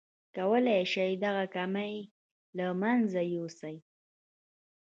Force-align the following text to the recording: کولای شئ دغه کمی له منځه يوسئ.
کولای 0.35 0.81
شئ 0.91 1.09
دغه 1.25 1.45
کمی 1.55 1.95
له 2.57 2.67
منځه 2.81 3.21
يوسئ. 3.35 3.75